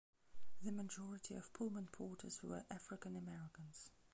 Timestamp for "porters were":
1.91-2.65